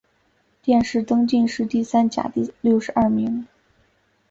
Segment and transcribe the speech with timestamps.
[0.63, 3.47] 殿试登进士第三甲第六十二名。